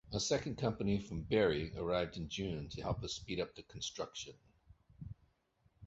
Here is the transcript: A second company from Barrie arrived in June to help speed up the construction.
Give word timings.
A 0.13 0.19
second 0.19 0.57
company 0.57 0.97
from 0.97 1.21
Barrie 1.25 1.77
arrived 1.77 2.17
in 2.17 2.27
June 2.27 2.69
to 2.69 2.81
help 2.81 3.07
speed 3.07 3.39
up 3.39 3.53
the 3.53 3.61
construction. 3.61 4.33